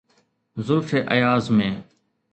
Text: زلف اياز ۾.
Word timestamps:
زلف 0.65 0.89
اياز 1.13 1.45
۾. 1.59 1.69